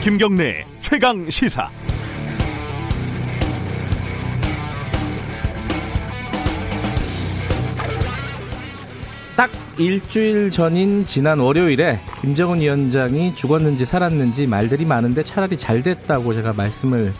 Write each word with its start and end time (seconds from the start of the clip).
김경래 0.00 0.64
최강 0.80 1.28
시사. 1.28 1.68
딱 9.36 9.50
일주일 9.76 10.50
전인 10.50 11.04
지난 11.04 11.40
월요일에 11.40 12.00
김정은 12.20 12.60
위원장이 12.60 13.34
죽었는지 13.34 13.84
살았는지 13.86 14.46
말들이 14.46 14.84
많은데 14.84 15.24
차라리 15.24 15.58
잘 15.58 15.82
됐다고 15.82 16.32
제가 16.34 16.52
말씀을 16.52 17.12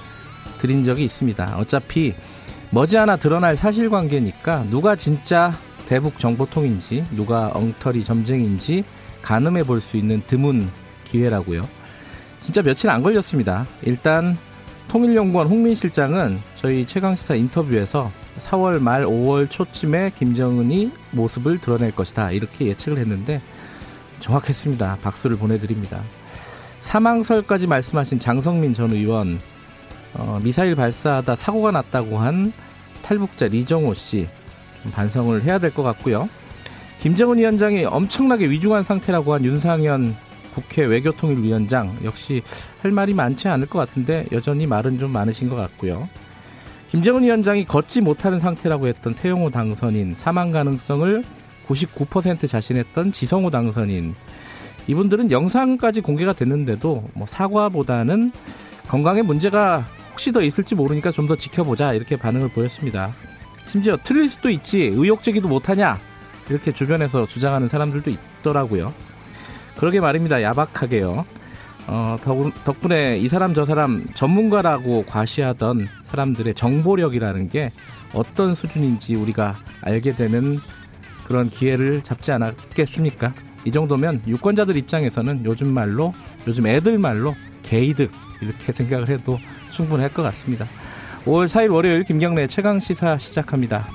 드린 0.58 0.84
적이 0.84 1.04
있습니다. 1.04 1.56
어차피 1.58 2.14
머지않아 2.70 3.16
드러날 3.16 3.56
사실관계니까 3.56 4.66
누가 4.70 4.94
진짜 4.96 5.52
대북 5.88 6.18
정보통인지 6.18 7.04
누가 7.14 7.50
엉터리 7.54 8.04
점쟁인지 8.04 8.84
가늠해 9.22 9.64
볼 9.64 9.80
수 9.80 9.96
있는 9.96 10.22
드문 10.26 10.68
기회라고요. 11.04 11.77
진짜 12.40 12.62
며칠 12.62 12.90
안 12.90 13.02
걸렸습니다. 13.02 13.66
일단 13.82 14.36
통일연구원 14.88 15.48
홍민 15.48 15.74
실장은 15.74 16.40
저희 16.56 16.86
최강시사 16.86 17.34
인터뷰에서 17.34 18.10
4월 18.40 18.80
말 18.80 19.04
5월 19.04 19.50
초쯤에 19.50 20.12
김정은이 20.18 20.92
모습을 21.10 21.58
드러낼 21.58 21.92
것이다 21.94 22.30
이렇게 22.30 22.66
예측을 22.66 22.98
했는데 22.98 23.40
정확했습니다. 24.20 24.98
박수를 25.02 25.36
보내드립니다. 25.36 26.00
사망설까지 26.80 27.66
말씀하신 27.66 28.20
장성민 28.20 28.72
전 28.72 28.92
의원 28.92 29.40
어, 30.14 30.40
미사일 30.42 30.74
발사하다 30.74 31.36
사고가 31.36 31.70
났다고 31.70 32.18
한 32.18 32.52
탈북자 33.02 33.46
리정호 33.46 33.94
씨 33.94 34.26
반성을 34.92 35.42
해야 35.42 35.58
될 35.58 35.72
것 35.72 35.82
같고요. 35.82 36.28
김정은 37.00 37.38
위원장이 37.38 37.84
엄청나게 37.84 38.48
위중한 38.48 38.84
상태라고 38.84 39.34
한 39.34 39.44
윤상현 39.44 40.16
국회 40.58 40.84
외교통일위원장 40.84 41.96
역시 42.02 42.42
할 42.82 42.90
말이 42.90 43.14
많지 43.14 43.46
않을 43.46 43.66
것 43.68 43.78
같은데 43.78 44.26
여전히 44.32 44.66
말은 44.66 44.98
좀 44.98 45.12
많으신 45.12 45.48
것 45.48 45.54
같고요. 45.54 46.08
김정은 46.88 47.22
위원장이 47.22 47.64
걷지 47.64 48.00
못하는 48.00 48.40
상태라고 48.40 48.88
했던 48.88 49.14
태영호 49.14 49.50
당선인 49.50 50.14
사망 50.16 50.50
가능성을 50.50 51.22
99% 51.68 52.48
자신했던 52.48 53.12
지성호 53.12 53.50
당선인 53.50 54.14
이분들은 54.88 55.30
영상까지 55.30 56.00
공개가 56.00 56.32
됐는데도 56.32 57.08
뭐 57.12 57.26
사과보다는 57.26 58.32
건강에 58.88 59.22
문제가 59.22 59.84
혹시 60.10 60.32
더 60.32 60.42
있을지 60.42 60.74
모르니까 60.74 61.12
좀 61.12 61.28
더 61.28 61.36
지켜보자 61.36 61.92
이렇게 61.92 62.16
반응을 62.16 62.48
보였습니다. 62.48 63.14
심지어 63.70 63.98
틀릴 64.02 64.28
수도 64.30 64.48
있지 64.50 64.84
의혹 64.86 65.22
제기도 65.22 65.46
못하냐 65.46 65.98
이렇게 66.48 66.72
주변에서 66.72 67.26
주장하는 67.26 67.68
사람들도 67.68 68.10
있더라고요. 68.10 68.94
그러게 69.78 70.00
말입니다. 70.00 70.42
야박하게요. 70.42 71.24
어, 71.86 72.16
덕분에 72.64 73.16
이 73.16 73.28
사람 73.28 73.54
저 73.54 73.64
사람 73.64 74.04
전문가라고 74.12 75.06
과시하던 75.06 75.88
사람들의 76.04 76.54
정보력이라는 76.54 77.48
게 77.48 77.70
어떤 78.12 78.54
수준인지 78.54 79.14
우리가 79.14 79.56
알게 79.82 80.14
되는 80.14 80.58
그런 81.26 81.48
기회를 81.48 82.02
잡지 82.02 82.32
않았겠습니까? 82.32 83.32
이 83.64 83.70
정도면 83.70 84.22
유권자들 84.26 84.76
입장에서는 84.76 85.44
요즘 85.44 85.72
말로 85.72 86.12
요즘 86.46 86.66
애들 86.66 86.98
말로 86.98 87.34
개이득 87.62 88.10
이렇게 88.40 88.72
생각을 88.72 89.08
해도 89.08 89.38
충분할 89.70 90.12
것 90.12 90.22
같습니다. 90.22 90.66
5월 91.24 91.46
4일 91.46 91.72
월요일 91.72 92.04
김경래 92.04 92.46
최강 92.46 92.80
시사 92.80 93.18
시작합니다. 93.18 93.86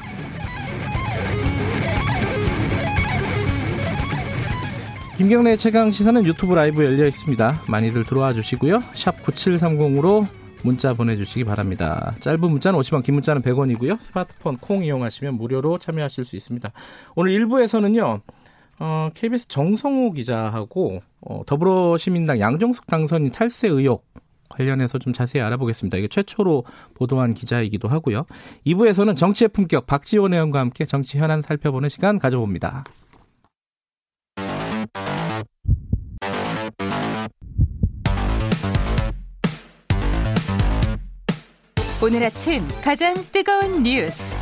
김경래 5.16 5.56
최강 5.58 5.92
시사는 5.92 6.26
유튜브 6.26 6.56
라이브 6.56 6.84
열려 6.84 7.06
있습니다. 7.06 7.62
많이들 7.68 8.04
들어와 8.04 8.34
주시고요. 8.34 8.82
샵 8.96 9.24
9730으로 9.24 10.28
문자 10.64 10.94
보내주시기 10.94 11.44
바랍니다. 11.44 12.16
짧은 12.20 12.40
문자는 12.40 12.80
50원, 12.80 13.04
긴 13.04 13.14
문자는 13.14 13.44
100원이고요. 13.44 14.00
스마트폰 14.00 14.58
콩 14.58 14.84
이용하시면 14.84 15.36
무료로 15.36 15.78
참여하실 15.78 16.26
수 16.26 16.36
있습니다. 16.36 16.72
오늘 17.16 17.32
1부에서는요. 17.32 18.22
어, 18.80 19.10
KBS 19.14 19.50
정성호 19.50 20.14
기자하고 20.14 21.04
어, 21.22 21.42
더불어시민당 21.46 22.40
양정숙 22.40 22.88
당선인 22.88 23.30
탈세 23.30 23.68
의혹 23.68 24.08
관련해서 24.50 24.98
좀 24.98 25.14
자세히 25.14 25.44
알아보겠습니다. 25.44 25.96
이게 25.98 26.08
최초로 26.08 26.64
보도한 26.96 27.36
기자이기도 27.36 27.88
하고요. 27.88 28.26
2부에서는 28.66 29.16
정치의 29.16 29.50
품격 29.50 29.86
박지원 29.86 30.34
의원과 30.34 30.60
함께 30.60 30.86
정치 30.86 31.20
현안 31.20 31.44
살펴보는 31.44 31.90
시간 31.90 32.18
가져봅니다. 32.18 32.84
오늘 42.04 42.24
아침 42.24 42.68
가장 42.84 43.14
뜨거운 43.32 43.84
뉴스. 43.84 44.38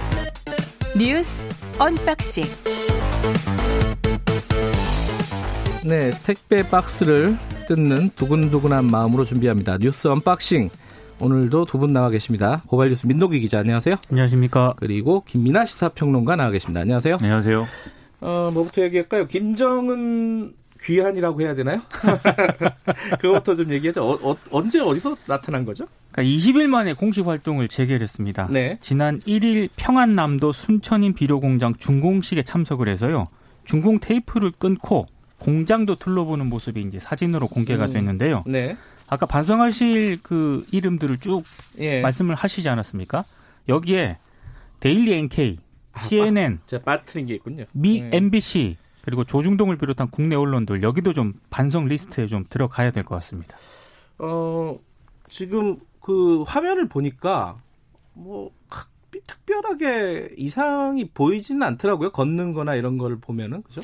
뉴스 0.98 1.46
unboxing. 1.80 2.44
네 5.88 6.12
택배 6.24 6.68
박스를 6.68 7.38
뜯는 7.68 8.12
두근두근한 8.16 8.86
마음으로 8.86 9.26
준비합니다. 9.26 9.78
뉴스 9.80 10.08
unboxing. 10.08 10.70
오늘도 11.20 11.66
두 11.66 11.78
분 11.78 11.92
나와 11.92 12.10
계십니다. 12.10 12.64
고발뉴스 12.68 13.06
민동기 13.06 13.40
기자 13.42 13.60
안녕하세요. 13.60 13.96
안녕하십니까. 14.10 14.74
그리고 14.78 15.24
김민하 15.26 15.66
시사평론가 15.66 16.36
나와 16.36 16.50
계십니다. 16.50 16.82
안녕하세요. 16.82 17.18
안녕하세요. 17.22 17.68
어 18.22 18.50
뭐부터 18.54 18.82
얘기할까요? 18.84 19.28
김정은 19.28 20.54
귀환이라고 20.82 21.42
해야 21.42 21.54
되나요? 21.54 21.82
그것부터 23.22 23.56
좀 23.56 23.72
얘기하죠. 23.72 24.04
어, 24.04 24.32
어, 24.32 24.36
언제 24.50 24.80
어디서 24.80 25.16
나타난 25.28 25.64
거죠? 25.64 25.86
그러니까 26.12 26.24
20일 26.24 26.68
만에 26.68 26.94
공식 26.94 27.26
활동을 27.26 27.68
재개했습니다. 27.68 28.48
네. 28.52 28.78
지난 28.82 29.20
1일 29.22 29.70
평안남도 29.76 30.52
순천 30.52 31.14
인비료공장 31.14 31.76
준공식에 31.76 32.44
참석을 32.44 32.88
해서요. 32.90 33.26
준공 33.64 34.00
테이프를 34.00 34.52
끊고 34.52 35.08
공장도 35.40 35.96
둘러보는 35.96 36.48
모습이 36.48 36.82
이제 36.82 37.00
사진으로 37.00 37.48
공개가 37.48 37.86
음. 37.86 37.94
됐는데요. 37.94 38.44
네. 38.46 38.76
아까 39.08 39.26
반성하실 39.26 40.20
그 40.22 40.66
이름들을 40.72 41.18
쭉 41.20 41.44
예. 41.80 42.02
말씀을 42.02 42.36
하시지 42.36 42.68
않았습니까? 42.70 43.26
여기에 43.68 44.18
데일리 44.80 45.14
NK, 45.14 45.58
CNN, 46.00 46.60
아, 46.74 46.80
빠뜨린 46.80 47.26
게 47.26 47.36
있군요. 47.36 47.66
미 47.74 48.02
네. 48.02 48.10
MBC 48.14 48.78
그리고 49.04 49.24
조중동을 49.24 49.78
비롯한 49.78 50.10
국내 50.12 50.36
언론들 50.36 50.84
여기도 50.84 51.14
좀 51.14 51.34
반성 51.50 51.86
리스트에 51.86 52.28
좀 52.28 52.46
들어가야 52.50 52.92
될 52.92 53.04
것 53.04 53.16
같습니다. 53.16 53.58
어 54.20 54.78
지금 55.28 55.78
그 56.02 56.42
화면을 56.44 56.90
보니까 56.90 57.58
뭐 58.14 58.52
특별하게 59.28 60.30
이상이 60.38 61.10
보이지는 61.10 61.64
않더라고요. 61.64 62.12
걷는 62.12 62.54
거나 62.54 62.76
이런 62.76 62.98
걸 62.98 63.20
보면은 63.20 63.62
그죠? 63.64 63.82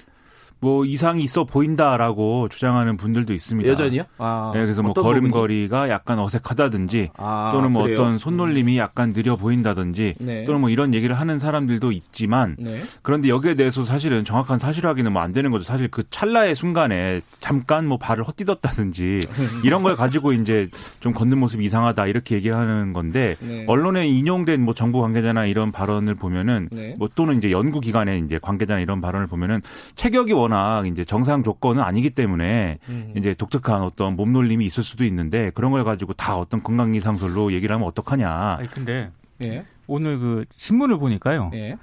뭐 0.59 0.85
이상이 0.85 1.23
있어 1.23 1.44
보인다라고 1.44 2.50
주장하는 2.50 2.97
분들도 2.97 3.34
있습니다. 3.34 3.69
여전히요? 3.69 4.03
아, 4.18 4.51
네, 4.56 4.62
그래서 4.63 4.81
뭐 4.81 4.94
걸음걸이가 4.94 5.78
부분이? 5.78 5.91
약간 5.91 6.18
어색하다든지 6.19 7.12
아, 7.18 7.51
또는 7.53 7.72
뭐 7.72 7.84
그래요? 7.84 8.00
어떤 8.00 8.18
손놀림이 8.18 8.78
약간 8.79 9.13
느려 9.13 9.35
보인다든지 9.35 10.16
네. 10.19 10.46
또는 10.46 10.62
뭐 10.62 10.69
이런 10.72 10.94
얘기를 10.96 11.19
하는 11.19 11.38
사람들도 11.38 11.91
있지만 11.91 12.56
네. 12.57 12.79
그런데 13.03 13.29
여기에 13.29 13.53
대해서 13.56 13.85
사실은 13.85 14.25
정확한 14.25 14.57
사실 14.57 14.88
확인은 14.88 15.13
뭐 15.13 15.28
안 15.28 15.34
되는 15.34 15.51
거죠. 15.51 15.66
사실 15.66 15.90
그 15.90 16.03
찰나의 16.09 16.56
순간에 16.56 17.19
잠깐 17.40 17.85
뭐 17.85 17.97
발을 17.97 18.23
헛디뎠다든지 18.23 19.28
이런 19.66 19.84
걸 19.84 19.96
가지고 19.97 20.31
이제 20.31 20.69
좀 21.01 21.13
걷는 21.13 21.38
모습이 21.38 21.66
이상하다 21.66 22.07
이렇게 22.07 22.35
얘기하는 22.35 22.94
건데 22.94 23.35
네. 23.41 23.66
언론에 23.67 24.07
인용된 24.07 24.62
뭐 24.62 24.73
정부 24.73 25.01
관계자나 25.01 25.46
이런 25.46 25.72
발언을 25.72 26.16
보면은 26.16 26.69
네. 26.72 26.96
뭐 26.97 27.09
또는 27.13 27.37
이제 27.37 27.52
연구 27.52 27.79
기관의 27.81 28.22
이제 28.26 28.40
관계자나 28.41 28.79
이런 28.79 29.02
발언을 29.02 29.28
보면은 29.28 29.61
체격이 29.96 30.34
워낙 30.47 30.88
이제 30.88 31.05
정상 31.05 31.44
조건은 31.44 31.84
아니기 31.84 32.09
때문에 32.09 32.79
음. 32.90 33.14
이제 33.16 33.34
독특한 33.34 33.82
어떤 33.82 34.16
몸놀림이 34.16 34.66
있을 34.66 34.84
수도 34.84 35.05
있는데 35.05 35.52
그런 35.52 35.72
걸 35.72 35.84
가지고 35.84 36.14
다 36.14 36.38
어떤 36.38 36.64
건강 36.64 36.96
이상설로 36.96 37.53
얘기를 37.53 37.73
하면 37.73 37.88
어떡하냐. 37.88 38.58
아니 38.59 38.67
근데 38.70 39.11
예. 39.44 39.66
오늘 39.85 40.17
그 40.20 40.46
신문을 40.52 40.97
보니까요. 40.97 41.52
예. 41.53 41.78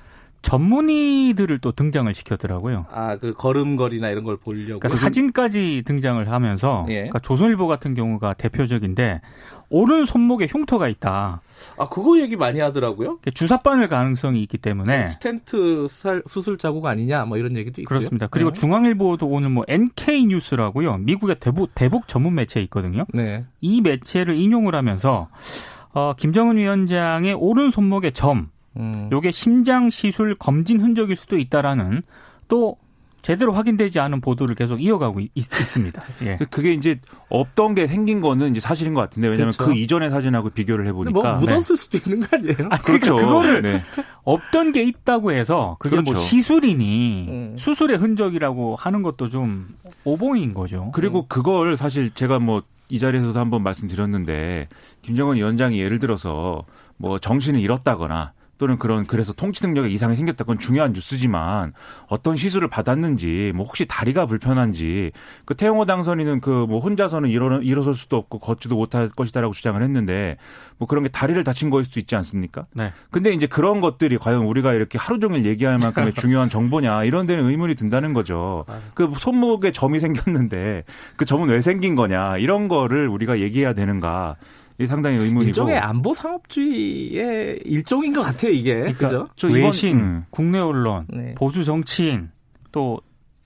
전문의들을 0.44 1.58
또 1.58 1.72
등장을 1.72 2.12
시켰더라고요. 2.14 2.86
아, 2.90 3.16
그 3.16 3.32
걸음걸이나 3.34 4.10
이런 4.10 4.24
걸 4.24 4.36
보려고. 4.36 4.78
그러니까 4.78 4.88
사진까지 4.90 5.82
등장을 5.84 6.30
하면서 6.30 6.86
예. 6.88 6.94
그러니까 6.94 7.18
조선일보 7.18 7.66
같은 7.66 7.94
경우가 7.94 8.34
대표적인데 8.34 9.20
오른 9.70 10.04
손목에 10.04 10.46
흉터가 10.48 10.88
있다. 10.88 11.40
아, 11.78 11.88
그거 11.88 12.20
얘기 12.20 12.36
많이 12.36 12.60
하더라고요. 12.60 13.18
주사바늘 13.32 13.88
가능성이 13.88 14.42
있기 14.42 14.58
때문에 14.58 15.08
스텐트 15.08 15.86
수술 16.28 16.58
자국 16.58 16.86
아니냐 16.86 17.24
뭐 17.24 17.38
이런 17.38 17.56
얘기도 17.56 17.80
있고요. 17.80 17.98
그렇습니다. 17.98 18.26
그리고 18.26 18.52
네. 18.52 18.60
중앙일보도 18.60 19.26
오늘 19.26 19.48
뭐 19.48 19.64
NK 19.66 20.26
뉴스라고요. 20.26 20.98
미국의 20.98 21.36
대북 21.40 21.74
대북 21.74 22.06
전문 22.06 22.34
매체 22.34 22.60
있거든요. 22.62 23.06
네. 23.12 23.46
이 23.60 23.80
매체를 23.80 24.36
인용을 24.36 24.74
하면서 24.74 25.28
어, 25.92 26.12
김정은 26.16 26.56
위원장의 26.56 27.34
오른 27.34 27.70
손목의 27.70 28.12
점 28.12 28.50
음. 28.76 29.08
요게 29.12 29.30
심장 29.30 29.90
시술 29.90 30.34
검진 30.34 30.80
흔적일 30.80 31.16
수도 31.16 31.38
있다라는 31.38 32.02
또 32.48 32.76
제대로 33.22 33.52
확인되지 33.52 34.00
않은 34.00 34.20
보도를 34.20 34.54
계속 34.54 34.82
이어가고 34.82 35.20
있, 35.34 35.42
습니다 35.42 36.02
예. 36.26 36.36
그, 36.36 36.44
그게 36.44 36.74
이제 36.74 37.00
없던 37.30 37.74
게 37.74 37.86
생긴 37.86 38.20
거는 38.20 38.50
이제 38.50 38.60
사실인 38.60 38.92
것 38.92 39.00
같은데 39.00 39.28
왜냐하면 39.28 39.54
그렇죠. 39.54 39.72
그 39.72 39.78
이전의 39.78 40.10
사진하고 40.10 40.50
비교를 40.50 40.86
해보니까 40.88 41.32
뭐 41.32 41.40
묻었을 41.40 41.76
네. 41.76 41.82
수도 41.82 41.98
있는 41.98 42.28
거 42.28 42.36
아니에요? 42.36 42.68
아, 42.70 42.76
그러니까 42.76 42.82
그렇죠. 42.82 43.16
그거를 43.16 43.60
네. 43.62 43.80
없던 44.24 44.72
게 44.72 44.82
있다고 44.82 45.32
해서 45.32 45.76
그게 45.78 45.96
뭐 45.96 46.04
그렇죠. 46.04 46.18
뭐 46.18 46.22
시술이니 46.22 47.26
음. 47.30 47.56
수술의 47.56 47.96
흔적이라고 47.96 48.76
하는 48.76 49.02
것도 49.02 49.30
좀 49.30 49.68
오봉인 50.04 50.52
거죠. 50.52 50.90
그리고 50.92 51.20
음. 51.20 51.24
그걸 51.28 51.78
사실 51.78 52.10
제가 52.12 52.38
뭐 52.40 52.62
이 52.88 52.98
자리에서도 52.98 53.38
한번 53.38 53.62
말씀드렸는데 53.62 54.68
김정은 55.02 55.36
위원장이 55.36 55.78
예를 55.78 55.98
들어서 55.98 56.64
뭐 56.96 57.18
정신을 57.18 57.60
잃었다거나 57.60 58.32
또는 58.58 58.78
그런 58.78 59.06
그래서 59.06 59.32
통치 59.32 59.64
능력에 59.64 59.88
이상이 59.88 60.16
생겼다 60.16 60.44
그건 60.44 60.58
중요한 60.58 60.92
뉴스지만 60.92 61.72
어떤 62.08 62.36
시술을 62.36 62.68
받았는지 62.68 63.52
뭐 63.54 63.64
혹시 63.64 63.86
다리가 63.86 64.26
불편한지 64.26 65.12
그 65.44 65.54
태영호 65.54 65.84
당선인은 65.86 66.40
그 66.40 66.64
뭐 66.66 66.80
혼자서는 66.80 67.30
일어 67.30 67.60
일어설 67.60 67.94
수도 67.94 68.16
없고 68.16 68.38
걷지도 68.38 68.76
못할 68.76 69.08
것이다라고 69.08 69.52
주장을 69.52 69.80
했는데 69.80 70.36
뭐 70.78 70.88
그런 70.88 71.02
게 71.04 71.08
다리를 71.08 71.42
다친 71.44 71.70
거일 71.70 71.84
수도 71.84 72.00
있지 72.00 72.16
않습니까? 72.16 72.66
네. 72.72 72.92
근데 73.10 73.32
이제 73.32 73.46
그런 73.46 73.80
것들이 73.80 74.18
과연 74.18 74.44
우리가 74.44 74.72
이렇게 74.72 74.98
하루 74.98 75.18
종일 75.18 75.44
얘기할 75.46 75.78
만큼의 75.78 76.14
중요한 76.14 76.48
정보냐 76.48 77.04
이런 77.04 77.26
데는 77.26 77.46
의문이 77.46 77.74
든다는 77.74 78.12
거죠. 78.12 78.64
그 78.94 79.12
손목에 79.18 79.72
점이 79.72 80.00
생겼는데 80.00 80.84
그 81.16 81.24
점은 81.24 81.48
왜 81.48 81.60
생긴 81.60 81.94
거냐 81.94 82.38
이런 82.38 82.68
거를 82.68 83.08
우리가 83.08 83.40
얘기해야 83.40 83.74
되는가 83.74 84.36
이 84.78 84.86
상당히 84.86 85.16
의문이고 85.18 85.42
일종의 85.44 85.78
안보 85.78 86.12
상업주의의 86.14 87.60
일종인 87.64 88.12
것 88.12 88.22
같아요 88.22 88.50
이게 88.50 88.74
그러니까 88.74 89.28
그죠? 89.36 89.52
외신, 89.52 90.00
음. 90.00 90.24
국내 90.30 90.58
언론, 90.58 91.06
네. 91.08 91.34
보수 91.36 91.64
정치인 91.64 92.30
또 92.72 93.00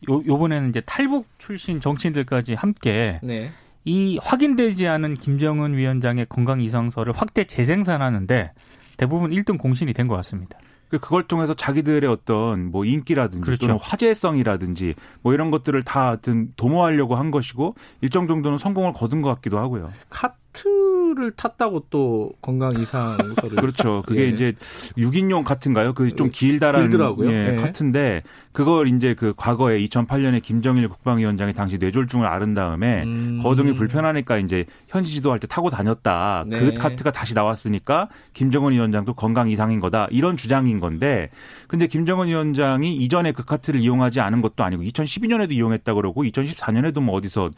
요, 0.08 0.22
요번에는 0.26 0.70
이제 0.70 0.80
탈북 0.80 1.26
출신 1.38 1.80
정치인들까지 1.80 2.54
함께 2.54 3.20
네. 3.22 3.50
이 3.84 4.18
확인되지 4.22 4.86
않은 4.86 5.14
김정은 5.14 5.74
위원장의 5.76 6.26
건강 6.28 6.60
이상서를 6.60 7.12
확대 7.14 7.44
재생산하는데 7.44 8.52
대부분 8.96 9.30
1등 9.30 9.58
공신이 9.58 9.92
된 9.92 10.08
것 10.08 10.16
같습니다. 10.16 10.58
그 10.88 10.98
그걸 10.98 11.24
통해서 11.24 11.52
자기들의 11.52 12.08
어떤 12.08 12.70
뭐 12.70 12.84
인기라든지 12.86 13.44
그렇죠. 13.44 13.66
또는 13.66 13.76
화제성이라든지 13.80 14.94
뭐 15.20 15.34
이런 15.34 15.50
것들을 15.50 15.82
다 15.82 16.16
도모하려고 16.56 17.14
한 17.16 17.30
것이고 17.30 17.74
일정 18.00 18.26
정도는 18.26 18.56
성공을 18.56 18.94
거둔 18.94 19.20
것 19.20 19.34
같기도 19.34 19.58
하고요. 19.58 19.92
카 20.08 20.32
트를 20.52 21.32
탔다고 21.32 21.84
또 21.90 22.32
건강 22.42 22.72
이상서를 22.72 23.56
그렇죠. 23.60 24.02
그게 24.06 24.22
예. 24.22 24.28
이제 24.28 24.52
6인용 24.96 25.44
카트인가요? 25.44 25.94
그 25.94 26.08
좀 26.18 26.30
길다란 26.32 26.82
길더라고요. 26.90 27.30
예, 27.30 27.52
예. 27.52 27.56
카트인데 27.56 28.22
그걸 28.52 28.88
이제 28.88 29.14
그 29.14 29.34
과거에 29.36 29.78
2008년에 29.78 30.42
김정일 30.42 30.88
국방위원장이 30.88 31.52
당시 31.52 31.78
뇌졸중을 31.78 32.26
앓은 32.26 32.54
다음에 32.54 33.04
음. 33.04 33.38
거동이 33.42 33.72
불편하니까 33.74 34.38
이제 34.38 34.64
현지 34.88 35.12
지도할 35.12 35.38
때 35.38 35.46
타고 35.46 35.70
다녔다. 35.70 36.44
그 36.50 36.54
네. 36.54 36.60
그 36.60 36.74
카트가 36.74 37.12
다시 37.12 37.34
나왔으니까 37.34 38.08
김정은 38.32 38.72
위원장도 38.72 39.14
건강 39.14 39.48
이상인 39.48 39.78
거다. 39.80 40.08
이런 40.10 40.36
주장인 40.36 40.80
건데 40.80 41.30
근데 41.68 41.86
김정은 41.86 42.26
위원장이 42.26 42.96
이전에 42.96 43.30
그 43.32 43.44
카트를 43.44 43.80
이용하지 43.80 44.20
않은 44.20 44.40
것도 44.40 44.64
아니고 44.64 44.82
2012년에도 44.82 45.52
이용했다 45.52 45.94
그러고 45.94 46.24
2014년에도 46.24 47.00
뭐 47.00 47.14
어디서 47.16 47.50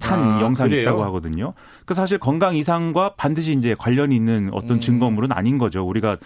탄 0.00 0.22
아, 0.22 0.40
영상이 0.40 0.70
그래요? 0.70 0.82
있다고 0.82 1.04
하거든요. 1.04 1.54
그 1.84 1.94
사실 1.94 2.18
건강 2.18 2.56
이상과 2.56 3.14
반드시 3.16 3.52
이제 3.54 3.74
관련이 3.78 4.14
있는 4.16 4.50
어떤 4.52 4.76
음. 4.78 4.80
증거물은 4.80 5.32
아닌 5.32 5.58
거죠. 5.58 5.86
우리가 5.86 6.16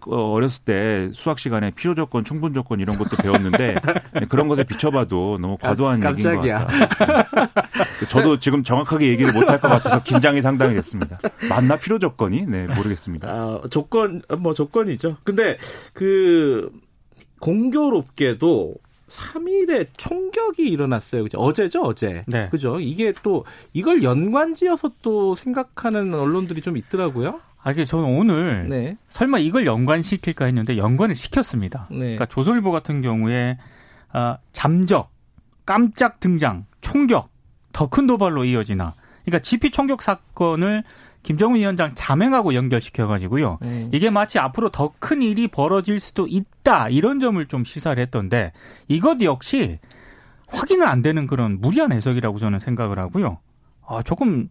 그 0.00 0.14
어렸을 0.14 0.64
때 0.64 1.10
수학 1.12 1.38
시간에 1.38 1.70
필요 1.72 1.94
조건, 1.94 2.24
충분 2.24 2.54
조건 2.54 2.80
이런 2.80 2.96
것도 2.96 3.18
배웠는데 3.18 3.74
그런 4.30 4.48
것에 4.48 4.64
비춰봐도 4.64 5.36
너무 5.38 5.58
과도한 5.60 6.00
깜, 6.00 6.12
얘기인 6.18 6.36
것 6.40 6.48
같아요. 6.48 6.66
저도 8.08 8.38
지금 8.38 8.62
정확하게 8.64 9.08
얘기를 9.08 9.32
못 9.34 9.46
할 9.50 9.60
것 9.60 9.68
같아서 9.68 10.02
긴장이 10.02 10.40
상당히 10.40 10.74
됐습니다. 10.76 11.18
맞나 11.50 11.76
필요 11.76 11.98
조건이? 11.98 12.46
네 12.46 12.66
모르겠습니다. 12.74 13.28
아, 13.28 13.60
조건 13.70 14.22
뭐 14.38 14.54
조건이죠. 14.54 15.16
근데 15.22 15.58
그 15.92 16.70
공교롭게도 17.40 18.74
3일에 19.10 19.88
총격이 19.96 20.62
일어났어요. 20.62 21.24
그죠? 21.24 21.38
어제죠, 21.38 21.82
어제. 21.82 22.24
네. 22.26 22.48
그죠? 22.50 22.78
이게 22.80 23.12
또 23.22 23.44
이걸 23.72 24.02
연관지어서 24.02 24.92
또 25.02 25.34
생각하는 25.34 26.14
언론들이 26.14 26.60
좀 26.60 26.76
있더라고요. 26.76 27.40
아, 27.62 27.72
이게 27.72 27.84
저는 27.84 28.04
오늘 28.06 28.68
네. 28.68 28.96
설마 29.08 29.38
이걸 29.38 29.66
연관시킬까 29.66 30.46
했는데 30.46 30.78
연관을 30.78 31.14
시켰습니다. 31.14 31.88
네. 31.90 31.98
그러니까 31.98 32.26
조선일보 32.26 32.70
같은 32.70 33.02
경우에 33.02 33.58
아, 34.12 34.38
잠적, 34.52 35.10
깜짝 35.66 36.20
등장, 36.20 36.66
총격, 36.80 37.28
더 37.72 37.88
큰 37.88 38.06
도발로 38.06 38.44
이어지나. 38.44 38.94
그러니까 39.24 39.40
지피 39.42 39.70
총격 39.70 40.02
사건을 40.02 40.84
김정은 41.22 41.56
위원장 41.60 41.92
자맹하고 41.94 42.54
연결시켜가지고요. 42.54 43.58
네. 43.60 43.88
이게 43.92 44.10
마치 44.10 44.38
앞으로 44.38 44.70
더 44.70 44.90
큰 44.98 45.22
일이 45.22 45.48
벌어질 45.48 45.98
수도 46.00 46.26
있다 46.28 46.88
이런 46.88 47.20
점을 47.20 47.44
좀 47.46 47.64
시사를 47.64 48.00
했던데 48.02 48.52
이것 48.88 49.20
역시 49.22 49.78
확인은 50.48 50.86
안 50.86 51.00
되는 51.02 51.26
그런 51.26 51.60
무리한 51.60 51.92
해석이라고 51.92 52.38
저는 52.38 52.58
생각을 52.58 52.98
하고요. 52.98 53.38
아, 53.86 54.02
조금 54.02 54.48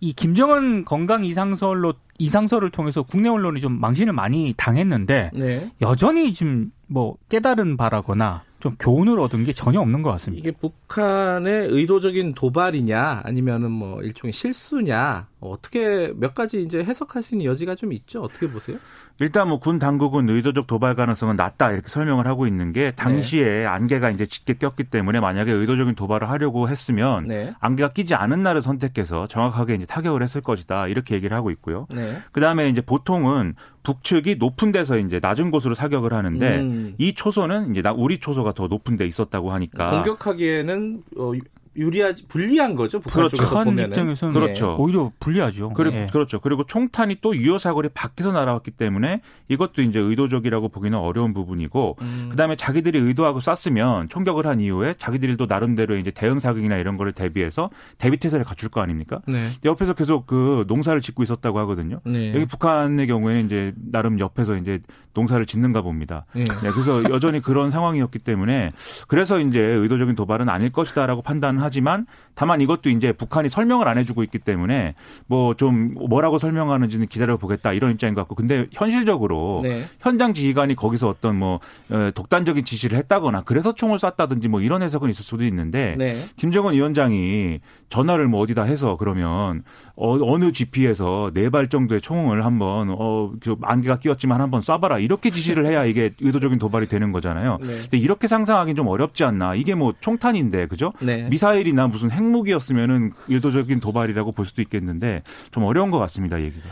이 0.00 0.12
김정은 0.12 0.84
건강 0.84 1.24
이상설로 1.24 1.94
이상설을 2.18 2.70
통해서 2.70 3.02
국내 3.02 3.28
언론이 3.28 3.60
좀 3.60 3.80
망신을 3.80 4.12
많이 4.12 4.52
당했는데 4.56 5.30
네. 5.32 5.70
여전히 5.80 6.32
지금 6.32 6.70
뭐 6.86 7.16
깨달은 7.28 7.76
바라거나 7.76 8.42
좀 8.60 8.74
교훈을 8.78 9.18
얻은 9.20 9.44
게 9.44 9.52
전혀 9.52 9.80
없는 9.80 10.02
것 10.02 10.10
같습니다. 10.12 10.40
이게 10.40 10.56
북한의 10.56 11.68
의도적인 11.68 12.34
도발이냐 12.34 13.22
아니면은 13.24 13.70
뭐 13.70 14.02
일종의 14.02 14.32
실수냐 14.32 15.26
어떻게 15.50 16.12
몇 16.16 16.34
가지 16.34 16.62
이제 16.62 16.82
해석할 16.84 17.22
수 17.22 17.34
있는 17.34 17.46
여지가 17.46 17.74
좀 17.74 17.92
있죠. 17.92 18.22
어떻게 18.22 18.48
보세요? 18.48 18.78
일단 19.20 19.48
뭐 19.48 19.58
군 19.64 19.78
당국은 19.78 20.28
의도적 20.28 20.66
도발 20.66 20.94
가능성은 20.94 21.36
낮다 21.36 21.72
이렇게 21.72 21.88
설명을 21.88 22.26
하고 22.26 22.46
있는 22.46 22.72
게 22.72 22.90
당시에 22.90 23.44
네. 23.44 23.64
안개가 23.66 24.10
이제 24.10 24.26
짙게 24.26 24.54
꼈기 24.54 24.84
때문에 24.84 25.20
만약에 25.20 25.50
의도적인 25.50 25.94
도발을 25.94 26.28
하려고 26.28 26.68
했으면 26.68 27.24
네. 27.24 27.54
안개가 27.60 27.90
끼지 27.90 28.14
않은 28.14 28.42
날을 28.42 28.60
선택해서 28.60 29.26
정확하게 29.26 29.76
이제 29.76 29.86
타격을 29.86 30.22
했을 30.22 30.42
것이다 30.42 30.88
이렇게 30.88 31.14
얘기를 31.14 31.34
하고 31.34 31.50
있고요. 31.50 31.86
네. 31.94 32.18
그 32.32 32.40
다음에 32.42 32.68
이제 32.68 32.82
보통은 32.82 33.54
북측이 33.84 34.36
높은 34.36 34.72
데서 34.72 34.98
이제 34.98 35.18
낮은 35.22 35.50
곳으로 35.50 35.74
사격을 35.74 36.12
하는데 36.12 36.58
음. 36.58 36.94
이 36.98 37.14
초소는 37.14 37.74
이제 37.74 37.82
우리 37.96 38.18
초소가 38.18 38.52
더 38.52 38.66
높은 38.66 38.96
데 38.96 39.06
있었다고 39.06 39.52
하니까 39.52 39.90
공격하기에는 39.92 41.02
어, 41.16 41.32
유리하지 41.76 42.26
불리한 42.28 42.74
거죠. 42.76 43.00
북한 43.00 43.20
그렇죠. 43.20 43.36
쪽에서 43.36 43.64
보면 43.64 43.86
입장에서는 43.86 44.34
그렇죠. 44.34 44.76
예. 44.78 44.82
오히려 44.82 45.12
불리하죠. 45.20 45.70
그리, 45.70 45.92
예. 45.94 46.06
그렇죠. 46.10 46.40
그리고 46.40 46.64
총탄이 46.64 47.16
또 47.20 47.36
유효 47.36 47.58
사거리 47.58 47.88
밖에서 47.88 48.32
날아왔기 48.32 48.72
때문에 48.72 49.20
이것도 49.48 49.82
이제 49.82 49.98
의도적이라고 49.98 50.68
보기는 50.68 50.96
어려운 50.98 51.34
부분이고 51.34 51.96
음. 52.00 52.28
그다음에 52.30 52.56
자기들이 52.56 52.98
의도하고 52.98 53.40
쐈으면 53.40 54.08
총격을 54.08 54.46
한 54.46 54.60
이후에 54.60 54.94
자기들이 54.98 55.36
또 55.36 55.46
나름대로 55.46 55.96
이제 55.96 56.10
대응 56.10 56.40
사격이나 56.40 56.76
이런 56.76 56.96
거를 56.96 57.12
대비해서 57.12 57.70
대비 57.98 58.16
태세를 58.16 58.44
갖출 58.44 58.68
거 58.68 58.80
아닙니까? 58.80 59.20
네. 59.26 59.48
옆에서 59.64 59.94
계속 59.94 60.26
그 60.26 60.64
농사를 60.68 61.00
짓고 61.00 61.22
있었다고 61.22 61.58
하거든요. 61.60 62.00
네. 62.04 62.34
여기 62.34 62.44
북한의 62.46 63.06
경우에는 63.06 63.46
이제 63.46 63.72
나름 63.76 64.18
옆에서 64.20 64.56
이제 64.56 64.80
농사를 65.14 65.44
짓는가 65.46 65.82
봅니다. 65.82 66.26
네. 66.34 66.44
네. 66.44 66.70
그래서 66.70 67.02
여전히 67.04 67.40
그런 67.40 67.70
상황이었기 67.70 68.18
때문에 68.18 68.72
그래서 69.08 69.38
이제 69.40 69.60
의도적인 69.60 70.14
도발은 70.14 70.48
아닐 70.48 70.70
것이다라고 70.70 71.22
판단을 71.22 71.62
하지만 71.64 72.06
다만 72.36 72.60
이것도 72.60 72.90
이제 72.90 73.12
북한이 73.12 73.48
설명을 73.48 73.88
안 73.88 73.96
해주고 73.98 74.22
있기 74.24 74.38
때문에 74.38 74.94
뭐 75.26 75.54
좀 75.56 75.94
뭐라고 76.08 76.38
설명하는지는 76.38 77.06
기다려 77.06 77.36
보겠다 77.36 77.72
이런 77.72 77.92
입장인 77.92 78.14
것 78.14 78.22
같고 78.22 78.34
근데 78.34 78.66
현실적으로 78.72 79.60
네. 79.62 79.84
현장 80.00 80.34
지휘관이 80.34 80.74
거기서 80.74 81.08
어떤 81.08 81.36
뭐 81.38 81.60
어, 81.90 82.10
독단적인 82.14 82.64
지시를 82.64 82.98
했다거나 82.98 83.42
그래서 83.42 83.72
총을 83.74 83.98
쐈다든지 83.98 84.48
뭐 84.48 84.60
이런 84.60 84.82
해석은 84.82 85.08
있을 85.10 85.24
수도 85.24 85.44
있는데 85.44 85.94
네. 85.98 86.20
김정은 86.36 86.74
위원장이 86.74 87.60
전화를 87.88 88.26
뭐 88.28 88.40
어디다 88.40 88.64
해서 88.64 88.96
그러면 88.98 89.62
어, 89.96 90.18
느 90.38 90.50
GP에서 90.52 91.30
네 91.32 91.48
발 91.54 91.68
정도의 91.68 92.00
총을 92.00 92.44
한번 92.44 92.88
어, 92.98 93.30
그 93.40 93.54
안개가 93.62 94.00
끼었지만 94.00 94.40
한번 94.40 94.60
쏴봐라 94.60 95.00
이렇게 95.00 95.30
지시를 95.30 95.66
해야 95.66 95.84
이게 95.84 96.10
의도적인 96.20 96.58
도발이 96.58 96.88
되는 96.88 97.12
거잖아요. 97.12 97.58
네. 97.60 97.66
근데 97.82 97.96
이렇게 97.98 98.26
상상하기는 98.26 98.74
좀 98.74 98.88
어렵지 98.88 99.22
않나. 99.22 99.54
이게 99.54 99.76
뭐 99.76 99.94
총탄인데 100.00 100.66
그죠? 100.66 100.92
네. 101.00 101.28
미사일이나 101.54 101.86
무슨 101.86 102.10
핵무기였으면은 102.10 103.12
의도적인 103.28 103.80
도발이라고 103.80 104.32
볼 104.32 104.44
수도 104.46 104.62
있겠는데 104.62 105.22
좀 105.50 105.64
어려운 105.64 105.90
것 105.90 105.98
같습니다 105.98 106.40
얘기가. 106.40 106.68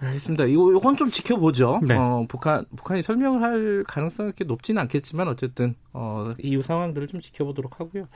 알겠습니다. 0.00 0.44
이거 0.46 0.72
요건 0.72 0.96
좀 0.96 1.10
지켜보죠. 1.10 1.80
네. 1.86 1.96
어, 1.96 2.26
북한 2.28 2.64
북한이 2.76 3.00
설명을 3.00 3.42
할 3.42 3.84
가능성이 3.86 4.32
그렇게 4.32 4.44
높지는 4.44 4.82
않겠지만 4.82 5.28
어쨌든 5.28 5.76
어, 5.92 6.34
이후 6.38 6.62
상황들을 6.62 7.06
좀 7.08 7.20
지켜보도록 7.20 7.80
하고요. 7.80 8.08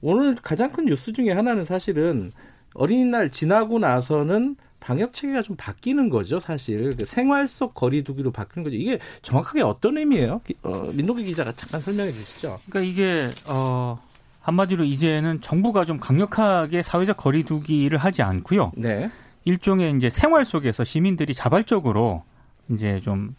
오늘 0.00 0.34
가장 0.36 0.72
큰 0.72 0.86
뉴스 0.86 1.12
중에 1.12 1.30
하나는 1.32 1.64
사실은 1.64 2.32
어린이날 2.74 3.30
지나고 3.30 3.78
나서는 3.78 4.56
방역 4.80 5.12
체계가 5.12 5.42
좀 5.42 5.56
바뀌는 5.56 6.08
거죠, 6.08 6.40
사실. 6.40 6.96
그 6.96 7.04
생활 7.04 7.48
속 7.48 7.74
거리두기로 7.74 8.30
바뀌는 8.30 8.64
거죠. 8.64 8.76
이게 8.76 8.98
정확하게 9.22 9.62
어떤 9.62 9.98
의미예요? 9.98 10.40
어, 10.62 10.90
민노기 10.92 11.24
기자가 11.24 11.52
잠깐 11.52 11.80
설명해 11.80 12.10
주시죠. 12.10 12.60
그러니까 12.68 12.90
이게 12.90 13.30
어 13.46 14.00
한마디로 14.48 14.84
이제는 14.84 15.42
정부가 15.42 15.84
좀 15.84 16.00
강력하게 16.00 16.82
사회적 16.82 17.18
거리두기를 17.18 17.98
하지 17.98 18.22
않고요. 18.22 18.72
네. 18.76 19.10
일종의 19.44 19.92
이제 19.96 20.08
생활 20.08 20.46
속에서 20.46 20.84
시민들이 20.84 21.34
자발적으로 21.34 22.22
이제 22.70 22.98
좀 23.00 23.34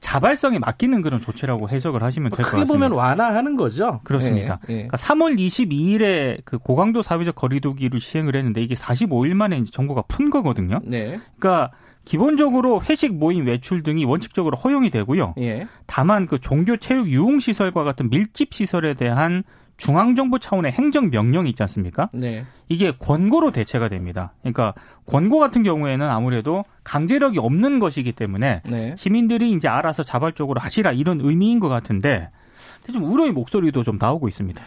자발성에 0.00 0.60
맡기는 0.60 1.02
그런 1.02 1.20
조치라고 1.20 1.68
해석을 1.68 2.04
하시면 2.04 2.30
될 2.30 2.36
것 2.36 2.42
같습니다. 2.44 2.66
크게 2.66 2.72
보면 2.72 2.92
완화하는 2.92 3.56
거죠. 3.56 4.00
그렇습니다. 4.04 4.60
예, 4.68 4.72
예. 4.72 4.76
그러니까 4.86 4.96
3월 4.96 5.36
22일에 5.36 6.40
그 6.44 6.58
고강도 6.58 7.02
사회적 7.02 7.34
거리두기를 7.34 7.98
시행을 7.98 8.36
했는데 8.36 8.62
이게 8.62 8.76
45일 8.76 9.34
만에 9.34 9.58
이제 9.58 9.72
정부가 9.72 10.02
푼 10.02 10.30
거거든요. 10.30 10.78
네. 10.84 11.18
그러니까 11.36 11.72
기본적으로 12.04 12.80
회식 12.88 13.16
모임 13.16 13.46
외출 13.46 13.82
등이 13.82 14.04
원칙적으로 14.04 14.56
허용이 14.56 14.90
되고요. 14.90 15.34
예. 15.38 15.66
다만 15.86 16.26
그 16.26 16.38
종교 16.38 16.76
체육 16.76 17.08
유흥 17.08 17.40
시설과 17.40 17.82
같은 17.82 18.08
밀집 18.08 18.54
시설에 18.54 18.94
대한 18.94 19.42
중앙정부 19.78 20.38
차원의 20.38 20.72
행정 20.72 21.08
명령이 21.08 21.48
있지 21.50 21.62
않습니까? 21.62 22.10
네. 22.12 22.44
이게 22.68 22.92
권고로 22.98 23.52
대체가 23.52 23.88
됩니다. 23.88 24.34
그러니까 24.42 24.74
권고 25.06 25.38
같은 25.38 25.62
경우에는 25.62 26.06
아무래도 26.08 26.64
강제력이 26.84 27.38
없는 27.38 27.78
것이기 27.78 28.12
때문에 28.12 28.62
네. 28.66 28.94
시민들이 28.96 29.52
이제 29.52 29.68
알아서 29.68 30.02
자발적으로 30.02 30.60
하시라 30.60 30.92
이런 30.92 31.20
의미인 31.20 31.60
것 31.60 31.68
같은데 31.68 32.30
좀 32.92 33.04
우려의 33.04 33.32
목소리도 33.32 33.82
좀 33.84 33.98
나오고 34.00 34.28
있습니다. 34.28 34.62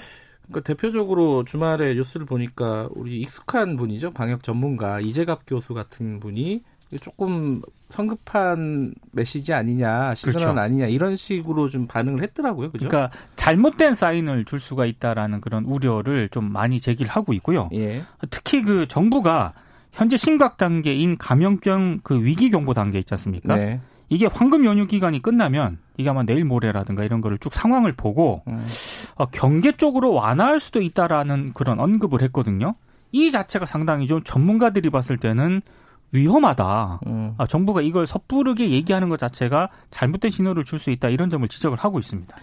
그러니까 0.47 0.61
대표적으로 0.61 1.43
주말에 1.43 1.93
뉴스를 1.93 2.25
보니까 2.25 2.89
우리 2.91 3.19
익숙한 3.19 3.77
분이죠 3.77 4.11
방역 4.11 4.43
전문가 4.43 4.99
이재갑 4.99 5.43
교수 5.47 5.73
같은 5.73 6.19
분이 6.19 6.63
조금 6.99 7.61
성급한 7.89 8.93
메시지 9.11 9.53
아니냐, 9.53 10.15
시그널 10.15 10.39
그렇죠. 10.39 10.59
아니냐 10.59 10.87
이런 10.87 11.15
식으로 11.15 11.69
좀 11.69 11.87
반응을 11.87 12.21
했더라고요. 12.23 12.71
그죠? 12.71 12.87
그러니까 12.87 13.15
잘못된 13.35 13.93
사인을 13.93 14.45
줄 14.45 14.59
수가 14.59 14.85
있다라는 14.85 15.41
그런 15.41 15.65
우려를 15.65 16.29
좀 16.29 16.51
많이 16.51 16.79
제기를 16.79 17.11
하고 17.11 17.33
있고요. 17.33 17.69
예. 17.73 18.03
특히 18.29 18.61
그 18.61 18.87
정부가 18.87 19.53
현재 19.91 20.17
심각 20.17 20.57
단계인 20.57 21.17
감염병 21.17 22.01
그 22.03 22.23
위기 22.23 22.49
경보 22.49 22.73
단계 22.73 22.99
있지 22.99 23.13
않습니까? 23.13 23.55
네. 23.55 23.81
이게 24.09 24.25
황금 24.25 24.65
연휴 24.65 24.87
기간이 24.87 25.21
끝나면 25.21 25.79
이게 25.95 26.09
아마 26.09 26.23
내일 26.23 26.43
모레라든가 26.43 27.05
이런 27.05 27.21
거를 27.21 27.37
쭉 27.37 27.53
상황을 27.53 27.93
보고 27.93 28.41
음. 28.47 28.65
어, 29.15 29.25
경계 29.27 29.71
쪽으로 29.71 30.13
완화할 30.13 30.59
수도 30.59 30.81
있다라는 30.81 31.53
그런 31.53 31.79
언급을 31.79 32.21
했거든요. 32.23 32.75
이 33.13 33.31
자체가 33.31 33.65
상당히 33.65 34.07
좀 34.07 34.21
전문가들이 34.23 34.89
봤을 34.89 35.17
때는 35.17 35.61
위험하다. 36.11 36.99
음. 37.07 37.33
아, 37.37 37.47
정부가 37.47 37.81
이걸 37.81 38.05
섣부르게 38.07 38.69
얘기하는 38.71 39.09
것 39.09 39.17
자체가 39.19 39.69
잘못된 39.91 40.29
신호를 40.31 40.65
줄 40.65 40.79
수 40.79 40.89
있다 40.91 41.09
이런 41.09 41.29
점을 41.29 41.47
지적을 41.47 41.77
하고 41.77 41.99
있습니다. 41.99 42.35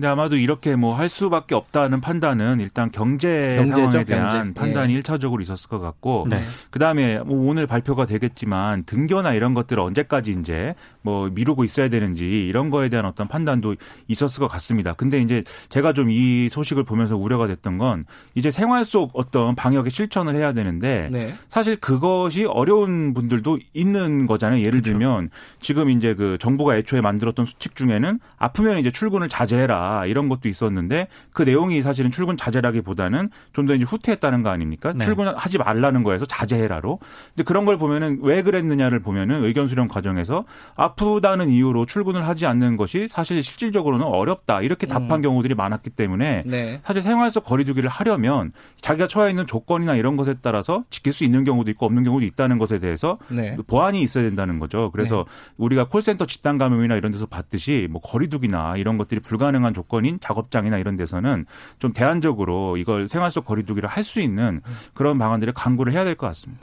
근데 0.00 0.08
아마도 0.08 0.36
이렇게 0.36 0.76
뭐 0.76 0.94
할 0.94 1.08
수밖에 1.08 1.54
없다는 1.54 2.00
판단은 2.00 2.60
일단 2.60 2.90
경제 2.90 3.54
경제적, 3.58 3.90
상황에 3.92 4.04
대한 4.04 4.28
경제. 4.54 4.60
판단이 4.60 4.94
예. 4.96 5.00
1차적으로 5.00 5.40
있었을 5.42 5.68
것 5.68 5.78
같고 5.78 6.26
네. 6.28 6.38
그다음에 6.70 7.18
뭐 7.20 7.48
오늘 7.50 7.66
발표가 7.66 8.06
되겠지만 8.06 8.84
등교나 8.84 9.34
이런 9.34 9.52
것들을 9.54 9.80
언제까지 9.82 10.36
이제 10.40 10.74
뭐 11.02 11.28
미루고 11.30 11.64
있어야 11.64 11.88
되는지 11.88 12.46
이런 12.46 12.70
거에 12.70 12.88
대한 12.88 13.04
어떤 13.06 13.28
판단도 13.28 13.76
있었을 14.08 14.40
것 14.40 14.48
같습니다. 14.48 14.94
근데 14.94 15.20
이제 15.20 15.44
제가 15.68 15.92
좀 15.92 16.10
이 16.10 16.48
소식을 16.50 16.82
보면서 16.84 17.16
우려가 17.16 17.46
됐던 17.46 17.78
건 17.78 18.04
이제 18.34 18.50
생활 18.50 18.84
속 18.84 19.10
어떤 19.14 19.54
방역의 19.54 19.90
실천을 19.90 20.34
해야 20.34 20.52
되는데 20.52 21.08
네. 21.12 21.32
사실 21.48 21.76
그것이 21.76 22.44
어려운 22.46 23.14
분들도 23.14 23.58
있는 23.74 24.26
거잖아요. 24.26 24.60
예를 24.60 24.80
그렇죠. 24.82 24.98
들면 24.98 25.30
지금 25.60 25.90
이제 25.90 26.14
그 26.14 26.36
정부가 26.40 26.76
애초에 26.76 27.00
만들었던 27.00 27.44
수칙 27.46 27.76
중에는 27.76 28.18
아프면 28.38 28.78
이제 28.78 28.90
출근을 28.90 29.28
자제해라. 29.28 29.89
이런 30.06 30.28
것도 30.28 30.48
있었는데 30.48 31.08
그 31.32 31.42
내용이 31.42 31.80
사실은 31.82 32.10
출근 32.10 32.36
자제라기보다는 32.36 33.30
좀 33.52 33.70
더 33.70 33.74
이제 33.74 33.84
후퇴했다는 33.84 34.42
거 34.42 34.50
아닙니까? 34.50 34.92
네. 34.92 35.04
출근하지 35.04 35.58
말라는 35.58 36.02
거에서 36.02 36.24
자제해라로. 36.24 36.98
근데 37.28 37.44
그런 37.44 37.64
걸 37.64 37.78
보면은 37.78 38.18
왜 38.22 38.42
그랬느냐를 38.42 39.00
보면은 39.00 39.44
의견 39.44 39.68
수렴 39.68 39.86
과정에서 39.86 40.44
아프다는 40.74 41.50
이유로 41.50 41.86
출근을 41.86 42.26
하지 42.26 42.46
않는 42.46 42.76
것이 42.76 43.06
사실 43.08 43.42
실질적으로는 43.42 44.04
어렵다 44.06 44.62
이렇게 44.62 44.86
음. 44.86 44.88
답한 44.88 45.12
음. 45.12 45.22
경우들이 45.22 45.54
많았기 45.54 45.90
때문에 45.90 46.42
네. 46.46 46.80
사실 46.82 47.02
생활 47.02 47.30
속 47.30 47.44
거리두기를 47.44 47.88
하려면 47.88 48.52
자기가 48.80 49.06
처해 49.06 49.30
있는 49.30 49.46
조건이나 49.46 49.94
이런 49.94 50.16
것에 50.16 50.34
따라서 50.42 50.84
지킬 50.90 51.12
수 51.12 51.22
있는 51.24 51.44
경우도 51.44 51.70
있고 51.70 51.86
없는 51.86 52.02
경우도 52.02 52.26
있다는 52.26 52.58
것에 52.58 52.78
대해서 52.78 53.18
네. 53.28 53.56
보완이 53.66 54.02
있어야 54.02 54.24
된다는 54.24 54.58
거죠. 54.58 54.90
그래서 54.90 55.26
네. 55.28 55.54
우리가 55.58 55.86
콜센터 55.86 56.26
집단 56.26 56.58
감염이나 56.58 56.96
이런 56.96 57.12
데서 57.12 57.26
봤듯이 57.26 57.86
뭐 57.90 58.00
거리두기나 58.00 58.76
이런 58.78 58.96
것들이 58.96 59.20
불가능한 59.20 59.69
조건인 59.74 60.18
작업장이나 60.20 60.78
이런 60.78 60.96
데서는 60.96 61.46
좀 61.78 61.92
대안적으로 61.92 62.76
이걸 62.76 63.08
생활 63.08 63.30
속 63.30 63.44
거리두기를 63.44 63.88
할 63.88 64.04
수 64.04 64.20
있는 64.20 64.60
그런 64.94 65.18
방안들을 65.18 65.52
강구를 65.52 65.92
해야 65.92 66.04
될 66.04 66.14
것 66.16 66.26
같습니다. 66.28 66.62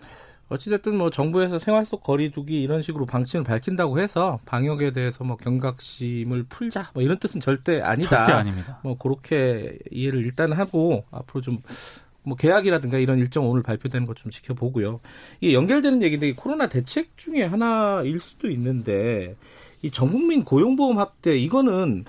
어찌됐든 0.50 0.98
뭐 0.98 1.10
정부에서 1.10 1.60
생활 1.60 1.86
속 1.86 2.04
거리두기 2.04 2.62
이런 2.62 2.82
식으로 2.82 3.06
방침을 3.06 3.44
밝힌다고 3.44 4.00
해서 4.00 4.40
방역에 4.46 4.92
대해서 4.92 5.24
뭐 5.24 5.36
경각심을 5.38 6.46
풀자 6.50 6.92
뭐 6.94 7.04
이런 7.04 7.18
뜻은 7.20 7.42
절대 7.42 7.82
아니다. 7.82 8.18
절대 8.18 8.32
아닙니다. 8.32 8.80
뭐 8.84 8.98
그렇게 8.98 9.78
이해를 9.92 10.24
일단 10.26 10.54
하고 10.54 11.06
앞으로 11.12 11.42
좀 11.42 11.62
뭐 12.28 12.36
계약이라든가 12.36 12.98
이런 12.98 13.20
일정 13.20 13.50
오늘 13.50 13.64
발표되는 13.64 14.06
것 14.06 14.18
좀 14.18 14.32
지켜보고요. 14.32 15.00
이게 15.40 15.54
연결되는 15.54 16.02
얘기인데 16.02 16.34
코로나 16.34 16.68
대책 16.68 17.16
중에 17.16 17.44
하나일 17.44 18.20
수도 18.20 18.50
있는데 18.50 19.36
이 19.82 19.92
전국민 19.92 20.44
고용보험 20.44 21.00
합대 21.00 21.38
이거는 21.38 22.04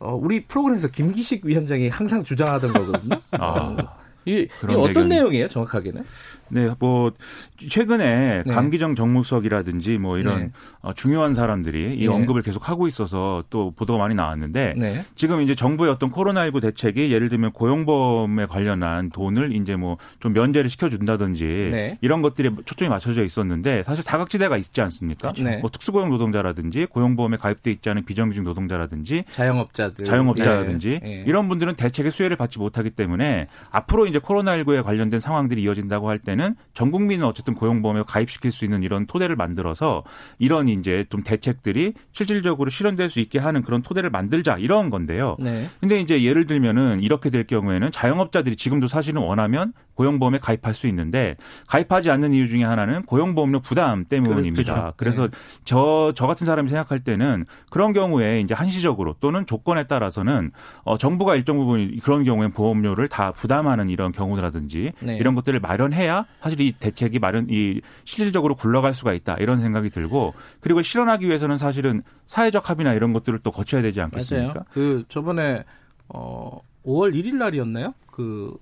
어, 0.00 0.14
우리 0.14 0.44
프로그램에서 0.44 0.88
김기식 0.88 1.44
위원장이 1.44 1.88
항상 1.88 2.22
주장하던 2.22 2.72
거거든요. 2.72 3.20
아, 3.32 3.46
어, 3.46 3.76
이, 4.24 4.46
이 4.70 4.74
어떤 4.74 5.08
내용이에요, 5.08 5.48
정확하게는? 5.48 6.04
네, 6.50 6.70
뭐 6.78 7.12
최근에 7.56 8.42
네. 8.46 8.52
감기정 8.52 8.94
정무수석이라든지 8.94 9.98
뭐 9.98 10.18
이런 10.18 10.38
네. 10.38 10.50
어, 10.80 10.92
중요한 10.92 11.34
사람들이 11.34 11.96
이 11.96 12.00
네. 12.00 12.06
언급을 12.06 12.42
계속 12.42 12.68
하고 12.68 12.88
있어서 12.88 13.44
또 13.50 13.72
보도가 13.72 13.98
많이 13.98 14.14
나왔는데 14.14 14.74
네. 14.76 15.04
지금 15.14 15.42
이제 15.42 15.54
정부의 15.54 15.90
어떤 15.90 16.10
코로나19 16.10 16.60
대책이 16.60 17.12
예를 17.12 17.28
들면 17.28 17.52
고용보험에 17.52 18.46
관련한 18.46 19.10
돈을 19.10 19.54
이제 19.54 19.76
뭐 19.76 19.96
좀 20.20 20.32
면제를 20.32 20.68
시켜준다든지 20.70 21.44
네. 21.70 21.98
이런 22.00 22.22
것들이 22.22 22.50
초점이 22.64 22.88
맞춰져 22.88 23.24
있었는데 23.24 23.82
사실 23.84 24.02
사각지대가 24.02 24.56
있지 24.56 24.80
않습니까? 24.80 25.32
그렇죠. 25.32 25.58
뭐 25.60 25.70
특수고용 25.70 26.10
노동자라든지 26.10 26.86
고용보험에 26.86 27.36
가입돼 27.36 27.70
있지 27.70 27.88
않은 27.90 28.04
비정규직 28.04 28.42
노동자라든지 28.42 29.24
자영업자들, 29.30 30.04
자영업자라든지 30.04 31.00
네. 31.02 31.24
이런 31.26 31.48
분들은 31.48 31.76
대책의 31.76 32.10
수혜를 32.10 32.36
받지 32.36 32.58
못하기 32.58 32.90
때문에 32.90 33.48
앞으로 33.70 34.06
이제 34.06 34.18
코로나19에 34.18 34.82
관련된 34.82 35.20
상황들이 35.20 35.62
이어진다고 35.62 36.08
할 36.08 36.18
때는 36.18 36.37
전 36.74 36.90
국민은 36.90 37.26
어쨌든 37.26 37.54
고용보험에 37.54 38.04
가입시킬 38.06 38.52
수 38.52 38.64
있는 38.64 38.82
이런 38.82 39.06
토대를 39.06 39.36
만들어서 39.36 40.04
이런 40.38 40.68
이제 40.68 41.04
좀 41.10 41.22
대책들이 41.22 41.94
실질적으로 42.12 42.70
실현될 42.70 43.10
수 43.10 43.20
있게 43.20 43.38
하는 43.38 43.62
그런 43.62 43.82
토대를 43.82 44.10
만들자 44.10 44.56
이런 44.58 44.90
건데요. 44.90 45.36
네. 45.38 45.66
근데 45.80 46.00
이제 46.00 46.22
예를 46.22 46.46
들면은 46.46 47.02
이렇게 47.02 47.30
될 47.30 47.46
경우에는 47.46 47.92
자영업자들이 47.92 48.56
지금도 48.56 48.88
사실은 48.88 49.22
원하면 49.22 49.72
고용보험에 49.98 50.38
가입할 50.38 50.74
수 50.74 50.86
있는데 50.86 51.36
가입하지 51.66 52.10
않는 52.10 52.32
이유 52.32 52.46
중에 52.46 52.62
하나는 52.62 53.02
고용보험료 53.02 53.60
부담 53.60 54.04
때문입니다. 54.04 54.74
그렇죠. 54.74 54.94
그래서 54.96 55.22
네. 55.26 55.36
저, 55.64 56.12
저 56.14 56.26
같은 56.28 56.46
사람이 56.46 56.68
생각할 56.68 57.00
때는 57.00 57.44
그런 57.70 57.92
경우에 57.92 58.40
이제 58.40 58.54
한시적으로 58.54 59.16
또는 59.18 59.44
조건에 59.44 59.88
따라서는 59.88 60.52
어, 60.84 60.96
정부가 60.96 61.34
일정 61.34 61.58
부분 61.58 61.98
그런 61.98 62.22
경우에 62.22 62.48
보험료를 62.48 63.08
다 63.08 63.32
부담하는 63.32 63.90
이런 63.90 64.12
경우라든지 64.12 64.92
네. 65.00 65.16
이런 65.16 65.34
것들을 65.34 65.58
마련해야 65.58 66.26
사실 66.40 66.60
이 66.60 66.72
대책이 66.72 67.18
마련, 67.18 67.46
이 67.50 67.80
실질적으로 68.04 68.54
굴러갈 68.54 68.94
수가 68.94 69.12
있다 69.12 69.36
이런 69.38 69.60
생각이 69.60 69.90
들고 69.90 70.34
그리고 70.60 70.82
실현하기 70.82 71.26
위해서는 71.26 71.58
사실은 71.58 72.02
사회적 72.26 72.70
합의나 72.70 72.94
이런 72.94 73.12
것들을 73.12 73.40
또 73.40 73.50
거쳐야 73.50 73.82
되지 73.82 74.00
않겠습니까? 74.00 74.46
맞아요. 74.52 74.64
그 74.72 75.04
저번에 75.08 75.64
어 76.08 76.60
5월 76.84 77.14
1일 77.14 77.36
날이었나요? 77.36 77.94
그 78.06 78.56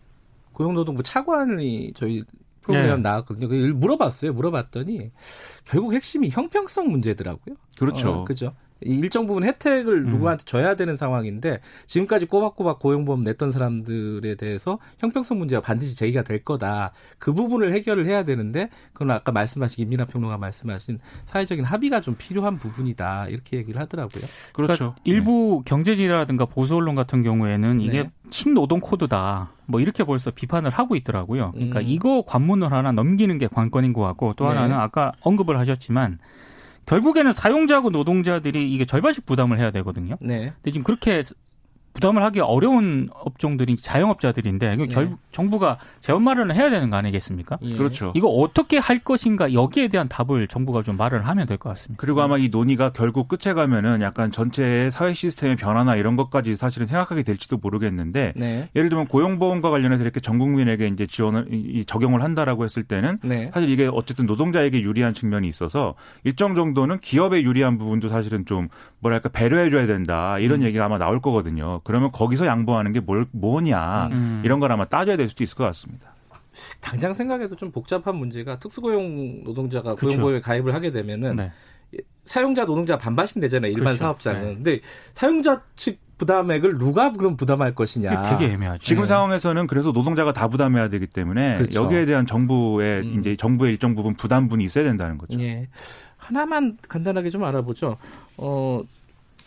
고용노동부 0.52 1.02
차관이 1.02 1.92
저희 1.94 2.23
프로그램 2.62 2.96
네. 2.96 3.02
나왔거든요. 3.02 3.49
그 3.49 3.54
물어봤어요. 3.54 4.32
물어봤더니 4.32 5.11
결국 5.64 5.92
핵심이 5.92 6.30
형평성 6.30 6.88
문제더라고요. 6.88 7.56
그렇죠. 7.78 8.11
어, 8.11 8.25
그죠. 8.25 8.54
일정 8.87 9.26
부분 9.26 9.45
혜택을 9.45 10.07
음. 10.07 10.11
누구한테 10.11 10.45
줘야 10.45 10.75
되는 10.76 10.97
상황인데 10.97 11.61
지금까지 11.87 12.26
꼬박꼬박 12.26 12.78
고용보험 12.78 13.23
냈던 13.23 13.50
사람들에 13.50 14.37
대해서 14.37 14.78
형평성 14.99 15.38
문제가 15.38 15.61
반드시 15.61 15.97
제기가 15.97 16.23
될 16.23 16.45
거다. 16.45 16.93
그 17.19 17.33
부분을 17.33 17.73
해결을 17.73 18.07
해야 18.07 18.23
되는데 18.23 18.71
그건 18.93 19.11
아까 19.11 19.33
말씀하신 19.33 19.85
김민아 19.85 20.07
평론가 20.07 20.38
말씀하신 20.38 20.99
사회적인 21.26 21.64
합의가 21.64 22.00
좀 22.00 22.14
필요한 22.16 22.59
부분이다. 22.59 23.28
이렇게 23.28 23.59
얘기를 23.59 23.81
하더라고요. 23.81 24.25
그렇죠. 24.52 24.76
그러니까 24.76 25.00
일부 25.05 25.62
네. 25.64 25.71
경제지라든가 25.71 26.47
보수 26.47 26.76
언론 26.76 26.95
같은 26.95 27.23
경우에는 27.23 27.81
이게 27.81 28.05
네. 28.05 28.11
친노동 28.31 28.81
코드다. 28.81 29.50
뭐 29.66 29.81
이렇게 29.81 30.05
벌써 30.05 30.31
비판을 30.31 30.71
하고 30.71 30.97
있더라고요. 30.97 31.52
그러니까 31.52 31.81
음. 31.81 31.85
이거 31.87 32.23
관문을 32.26 32.73
하나 32.73 32.93
넘기는 32.93 33.37
게 33.38 33.47
관건인 33.49 33.93
것 33.93 34.02
같고 34.02 34.35
또 34.35 34.45
네. 34.45 34.50
하나는 34.50 34.76
아까 34.76 35.12
언급을 35.21 35.59
하셨지만 35.59 36.19
결국에는 36.87 37.33
사용자하고 37.33 37.90
노동자들이 37.90 38.73
이게 38.73 38.85
절반씩 38.85 39.26
부담을 39.26 39.59
해야 39.59 39.71
되거든요. 39.71 40.16
네. 40.21 40.52
근데 40.57 40.71
지금 40.71 40.85
그렇게 40.85 41.23
부담을 41.97 42.23
하기 42.25 42.41
어려운 42.41 43.09
업종들이 43.15 43.75
자영업자들인데 43.76 44.76
네. 44.76 44.87
결국 44.87 45.19
정부가 45.33 45.79
재원 46.00 46.23
마련을 46.23 46.55
해야 46.55 46.69
되는 46.69 46.91
거 46.91 46.97
아니겠습니까? 46.97 47.59
예. 47.62 47.75
그렇죠. 47.75 48.12
이거 48.15 48.29
어떻게 48.29 48.76
할 48.76 48.99
것인가 48.99 49.55
여기에 49.55 49.88
대한 49.88 50.07
답을 50.09 50.47
정부가 50.47 50.83
좀 50.83 50.97
말을 50.97 51.26
하면 51.26 51.47
될 51.47 51.57
것 51.57 51.71
같습니다. 51.71 51.99
그리고 51.99 52.21
아마 52.21 52.37
이 52.37 52.50
논의가 52.50 52.93
결국 52.93 53.29
끝에 53.29 53.55
가면은 53.55 54.03
약간 54.03 54.31
전체 54.31 54.91
사회 54.93 55.15
시스템의 55.15 55.57
변화나 55.57 55.97
이런 55.97 56.17
것까지 56.17 56.55
사실은 56.57 56.87
생각하게 56.87 57.23
될지도 57.23 57.57
모르겠는데 57.57 58.35
네. 58.37 58.69
예를 58.76 58.91
들면 58.91 59.07
고용보험과 59.07 59.71
관련해서 59.71 60.03
이렇게 60.03 60.21
전 60.21 60.37
국민에게 60.38 60.87
이제 60.88 61.07
지원을 61.07 61.47
이, 61.50 61.85
적용을 61.87 62.23
한다라고 62.23 62.65
했을 62.65 62.83
때는 62.83 63.21
네. 63.23 63.50
사실 63.55 63.71
이게 63.71 63.88
어쨌든 63.91 64.26
노동자에게 64.26 64.83
유리한 64.83 65.15
측면이 65.15 65.49
있어서 65.49 65.95
일정 66.25 66.55
정도는 66.55 66.99
기업에 67.00 67.43
유리한 67.43 67.79
부분도 67.79 68.09
사실은 68.11 68.45
좀 68.45 68.69
뭐랄까 69.00 69.31
배려해 69.31 69.71
줘야 69.71 69.87
된다 69.87 70.38
이런 70.38 70.61
음. 70.61 70.67
얘기가 70.67 70.85
아마 70.85 70.99
나올 70.99 71.21
거거든요. 71.21 71.81
그러면 71.87 72.11
거기서 72.11 72.47
양보하는 72.47 72.90
게 72.90 72.99
뭘, 72.99 73.26
뭐냐 73.31 74.09
음. 74.09 74.43
이런 74.45 74.59
걸 74.59 74.73
아마 74.73 74.87
따져야 74.87 75.16
될 75.16 75.28
수도 75.28 75.45
있을 75.45 75.55
것 75.57 75.62
같습니다. 75.66 76.16
당장 76.81 77.14
생각해도 77.14 77.55
좀 77.55 77.71
복잡한 77.71 78.16
문제가 78.16 78.59
특수고용 78.59 79.45
노동자가 79.45 79.95
그렇죠. 79.95 80.07
고용보험에 80.07 80.40
가입을 80.40 80.75
하게 80.75 80.90
되면은 80.90 81.37
네. 81.37 81.52
사용자 82.25 82.66
노동자 82.66 82.99
반반씩 82.99 83.40
되잖아요 83.40 83.71
일반 83.71 83.85
그렇죠. 83.85 83.99
사업자는. 83.99 84.45
네. 84.45 84.55
근데 84.55 84.81
사용자 85.12 85.62
측 85.76 86.00
부담액을 86.19 86.78
누가 86.78 87.12
그럼 87.12 87.37
부담할 87.37 87.76
것이냐. 87.76 88.37
되게 88.37 88.52
애매하죠. 88.55 88.83
지금 88.83 89.02
네. 89.02 89.09
상황에서는 89.09 89.69
그래서 89.69 89.93
노동자가 89.93 90.33
다 90.33 90.49
부담해야 90.49 90.88
되기 90.88 91.07
때문에 91.07 91.59
그렇죠. 91.59 91.85
여기에 91.85 92.07
대한 92.07 92.26
정부의 92.26 93.02
음. 93.02 93.21
이제 93.21 93.37
정부의 93.37 93.71
일정 93.71 93.95
부분 93.95 94.14
부담분이 94.14 94.64
있어야 94.64 94.83
된다는 94.83 95.19
거죠. 95.19 95.38
예. 95.38 95.69
하나만 96.16 96.78
간단하게 96.88 97.31
좀 97.31 97.45
알아보죠. 97.45 97.97
어 98.38 98.83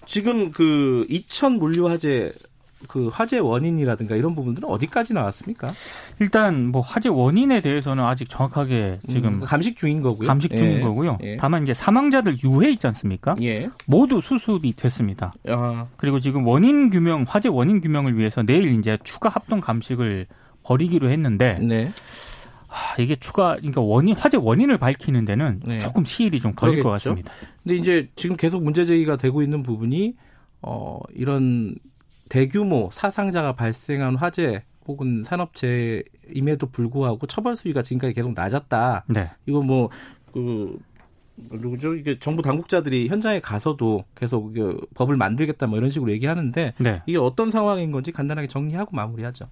지금 0.09 0.49
그 0.49 1.05
이천 1.07 1.59
물류 1.59 1.87
화재 1.87 2.33
그 2.87 3.09
화재 3.09 3.37
원인이라든가 3.37 4.15
이런 4.15 4.33
부분들은 4.33 4.67
어디까지 4.67 5.13
나왔습니까? 5.13 5.71
일단 6.19 6.65
뭐 6.65 6.81
화재 6.81 7.09
원인에 7.09 7.61
대해서는 7.61 8.03
아직 8.03 8.27
정확하게 8.27 9.01
지금 9.07 9.35
음, 9.35 9.39
감식 9.41 9.77
중인 9.77 10.01
거고요. 10.01 10.27
감식 10.27 10.55
중인 10.55 10.77
예. 10.77 10.81
거고요. 10.81 11.19
예. 11.21 11.37
다만 11.37 11.61
이제 11.61 11.75
사망자들 11.75 12.37
유해 12.43 12.71
있지 12.71 12.87
않습니까? 12.87 13.35
예. 13.43 13.69
모두 13.85 14.19
수습이 14.19 14.73
됐습니다. 14.77 15.31
아. 15.47 15.85
그리고 15.97 16.19
지금 16.19 16.47
원인 16.47 16.89
규명 16.89 17.25
화재 17.27 17.47
원인 17.47 17.79
규명을 17.79 18.17
위해서 18.17 18.41
내일 18.41 18.79
이제 18.79 18.97
추가 19.03 19.29
합동 19.29 19.61
감식을 19.61 20.25
벌이기로 20.63 21.11
했는데 21.11 21.59
네. 21.61 21.91
하, 22.69 23.01
이게 23.01 23.15
추가 23.15 23.55
그러니까 23.55 23.81
원인 23.81 24.15
화재 24.15 24.37
원인을 24.37 24.77
밝히는 24.77 25.25
데는 25.25 25.61
네. 25.65 25.79
조금 25.79 26.05
시일이 26.05 26.39
좀 26.39 26.53
걸릴 26.53 26.83
그러겠죠. 26.83 26.83
것 26.83 26.91
같습니다. 26.91 27.31
근데 27.63 27.75
이제 27.75 28.09
지금 28.15 28.37
계속 28.37 28.63
문제 28.63 28.85
제기가 28.85 29.17
되고 29.17 29.41
있는 29.41 29.63
부분이 29.63 30.15
어 30.61 30.99
이런 31.13 31.75
대규모 32.29 32.89
사상자가 32.91 33.53
발생한 33.53 34.15
화재 34.15 34.63
혹은 34.87 35.23
산업재임에도 35.23 36.67
불구하고 36.71 37.25
처벌 37.27 37.55
수위가 37.55 37.81
지금까지 37.81 38.13
계속 38.13 38.33
낮았다. 38.33 39.05
네. 39.07 39.29
이거 39.45 39.61
뭐그 39.61 40.79
누구죠? 41.51 41.95
이게 41.95 42.19
정부 42.19 42.41
당국자들이 42.41 43.07
현장에 43.07 43.39
가서도 43.39 44.03
계속 44.15 44.53
법을 44.93 45.15
만들겠다 45.15 45.67
뭐 45.67 45.77
이런 45.77 45.89
식으로 45.89 46.11
얘기하는데 46.11 46.73
네. 46.77 47.01
이게 47.05 47.17
어떤 47.17 47.49
상황인 47.49 47.91
건지 47.91 48.11
간단하게 48.11 48.47
정리하고 48.47 48.95
마무리하죠. 48.95 49.47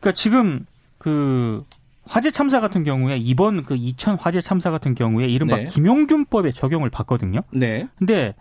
그러니까 0.00 0.12
지금 0.12 0.66
그 0.98 1.64
화재 2.06 2.30
참사 2.30 2.60
같은 2.60 2.84
경우에 2.84 3.16
이번 3.16 3.64
그 3.64 3.76
이천 3.76 4.16
화재 4.16 4.40
참사 4.40 4.70
같은 4.70 4.94
경우에 4.94 5.26
이른바 5.26 5.56
네. 5.56 5.64
김용균법에 5.64 6.52
적용을 6.52 6.90
받거든요. 6.90 7.40
네. 7.50 7.88
근데 7.98 8.34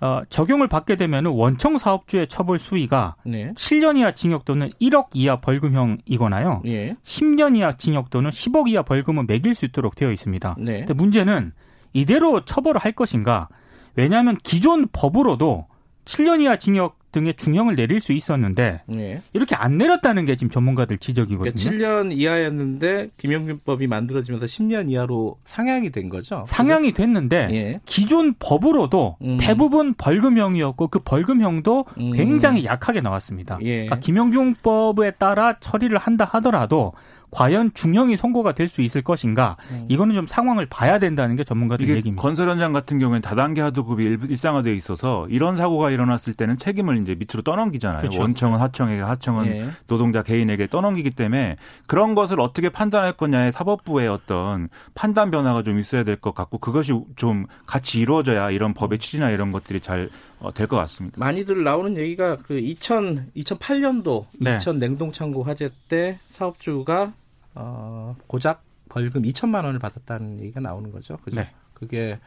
어, 0.00 0.22
적용을 0.28 0.66
받게 0.66 0.96
되면 0.96 1.26
원청 1.26 1.78
사업주의 1.78 2.26
처벌 2.26 2.58
수위가 2.58 3.14
네. 3.24 3.52
7년 3.52 3.96
이하 3.96 4.10
징역 4.12 4.44
또는 4.44 4.70
1억 4.80 5.08
이하 5.14 5.40
벌금형이거나요. 5.40 6.62
예. 6.66 6.96
10년 7.04 7.56
이하 7.56 7.76
징역 7.76 8.10
또는 8.10 8.30
10억 8.30 8.68
이하 8.68 8.82
벌금은 8.82 9.28
매길 9.28 9.54
수 9.54 9.64
있도록 9.64 9.94
되어 9.94 10.10
있습니다. 10.10 10.56
네. 10.58 10.78
근데 10.78 10.94
문제는 10.94 11.52
이대로 11.92 12.44
처벌을 12.44 12.80
할 12.80 12.92
것인가? 12.92 13.48
왜냐하면 13.94 14.36
기존 14.42 14.88
법으로도 14.92 15.66
7년 16.04 16.40
이하 16.40 16.56
징역 16.56 16.98
등의 17.12 17.34
중형을 17.34 17.74
내릴 17.74 18.00
수 18.00 18.12
있었는데 18.12 18.82
네. 18.86 19.22
이렇게 19.32 19.54
안 19.54 19.78
내렸다는 19.78 20.24
게 20.24 20.36
지금 20.36 20.50
전문가들 20.50 20.98
지적이거든요. 20.98 21.52
그러니까 21.54 21.86
7년 21.86 22.12
이하였는데 22.16 23.10
김영균법이 23.18 23.86
만들어지면서 23.86 24.46
10년 24.46 24.90
이하로 24.90 25.36
상향이 25.44 25.90
된 25.90 26.08
거죠. 26.08 26.44
상향이 26.46 26.92
됐는데 26.92 27.48
예. 27.52 27.80
기존 27.84 28.34
법으로도 28.38 29.16
음. 29.22 29.36
대부분 29.38 29.94
벌금형이었고 29.94 30.88
그 30.88 30.98
벌금형도 31.00 31.84
음. 31.98 32.12
굉장히 32.12 32.64
약하게 32.64 33.00
나왔습니다. 33.00 33.58
예. 33.62 33.84
그러니까 33.84 33.98
김영균법에 34.00 35.12
따라 35.12 35.58
처리를 35.60 35.98
한다 35.98 36.24
하더라도 36.32 36.92
과연 37.32 37.72
중형이 37.74 38.16
선고가 38.16 38.52
될 38.52 38.68
수 38.72 38.80
있을 38.80 39.02
것인가 39.02 39.56
음. 39.70 39.84
이거는 39.88 40.14
좀 40.14 40.26
상황을 40.26 40.64
봐야 40.66 40.98
된다는 40.98 41.36
게 41.36 41.44
전문가들 41.44 41.86
얘기입니다. 41.88 42.22
건설 42.22 42.48
현장 42.48 42.72
같은 42.72 42.98
경우에는 42.98 43.20
다단계 43.20 43.60
하도급이 43.60 44.04
일상화되어 44.28 44.72
있어서 44.74 45.26
이런 45.28 45.56
사고가 45.56 45.90
일어났을 45.90 46.32
때는 46.34 46.56
책임을 46.58 47.02
이제 47.02 47.14
밑으로 47.14 47.42
떠넘기잖아요. 47.42 48.00
그렇죠. 48.00 48.20
원청은 48.20 48.58
하청에게, 48.60 49.02
하청은 49.02 49.44
네. 49.50 49.68
노동자 49.88 50.22
개인에게 50.22 50.68
떠넘기기 50.68 51.10
때문에 51.10 51.56
그런 51.86 52.14
것을 52.14 52.40
어떻게 52.40 52.68
판단할 52.70 53.12
거냐에 53.14 53.50
사법부의 53.50 54.08
어떤 54.08 54.68
판단 54.94 55.30
변화가 55.30 55.62
좀 55.64 55.78
있어야 55.78 56.04
될 56.04 56.16
것 56.16 56.34
같고 56.34 56.58
그것이 56.58 56.92
좀 57.16 57.46
같이 57.66 58.00
이루어져야 58.00 58.50
이런 58.50 58.74
법의 58.74 58.98
취지나 59.00 59.30
이런 59.30 59.50
것들이 59.52 59.80
잘 59.80 60.08
될것 60.54 60.78
어, 60.78 60.82
같습니다. 60.82 61.18
많이들 61.18 61.64
나오는 61.64 61.96
얘기가 61.98 62.36
그 62.36 62.58
2000, 62.58 63.32
2008년도 63.36 64.24
네. 64.38 64.56
2000 64.56 64.78
냉동창고 64.78 65.42
화재 65.42 65.70
때 65.88 66.18
사업주가 66.28 67.12
어, 67.54 68.16
고작 68.26 68.64
벌금 68.88 69.22
2천만 69.22 69.64
원을 69.64 69.78
받았다는 69.78 70.40
얘기가 70.40 70.60
나오는 70.60 70.90
거죠. 70.92 71.16
그죠? 71.18 71.40
네. 71.40 71.50
그게 71.74 72.18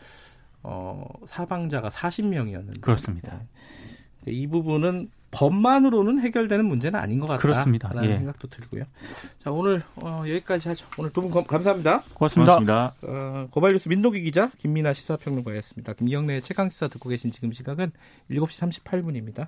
어, 0.63 1.05
사방자가 1.25 1.89
40명이었는데. 1.89 2.81
그렇습니다. 2.81 3.39
네. 4.25 4.31
이 4.31 4.47
부분은 4.47 5.09
법만으로는 5.31 6.19
해결되는 6.21 6.65
문제는 6.65 6.97
아닌 6.99 7.19
것 7.19 7.27
같다. 7.27 7.41
그렇습니다. 7.41 7.89
라는 7.89 8.09
예. 8.09 8.17
생각도 8.17 8.47
들고요. 8.47 8.85
자, 9.37 9.51
오늘 9.51 9.83
어, 9.97 10.19
여기까지 10.21 10.69
하죠. 10.69 10.87
오늘 10.97 11.11
두 11.11 11.21
분 11.21 11.43
감사합니다. 11.43 12.03
고맙습니다. 12.13 12.55
고맙습니다. 12.59 12.95
어, 13.03 13.47
고발뉴스 13.51 13.89
민노기 13.89 14.21
기자, 14.21 14.49
김민아 14.57 14.93
시사평론가였습니다. 14.93 15.93
김경래의 15.93 16.41
최강시사 16.41 16.87
듣고 16.87 17.09
계신 17.09 17.31
지금 17.31 17.51
시각은 17.51 17.91
7시 18.31 18.81
38분입니다. 18.83 19.47